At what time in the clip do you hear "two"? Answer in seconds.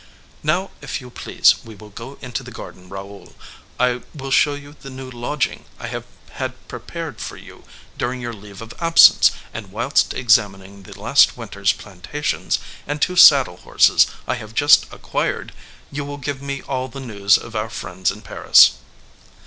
12.99-13.15